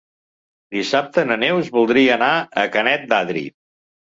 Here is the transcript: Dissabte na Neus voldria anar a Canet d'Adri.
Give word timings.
Dissabte 0.75 1.25
na 1.31 1.37
Neus 1.43 1.69
voldria 1.75 2.17
anar 2.17 2.31
a 2.63 2.65
Canet 2.79 3.07
d'Adri. 3.15 3.47